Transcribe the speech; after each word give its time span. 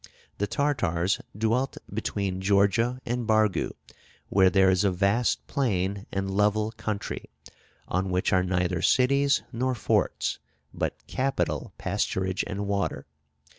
The 0.39 0.47
Tartars 0.47 1.21
dwelt 1.37 1.77
between 1.93 2.41
Georgia 2.41 2.99
and 3.05 3.27
Bargu, 3.27 3.73
where 4.29 4.49
there 4.49 4.71
is 4.71 4.83
a 4.83 4.89
vast 4.89 5.45
plain 5.45 6.07
and 6.11 6.31
level 6.35 6.71
country, 6.71 7.25
on 7.87 8.09
which 8.09 8.33
are 8.33 8.41
neither 8.43 8.81
cities 8.81 9.43
nor 9.51 9.75
forts, 9.75 10.39
but 10.73 10.97
capital 11.05 11.73
pasturage 11.77 12.43
and 12.47 12.65
water. 12.65 13.05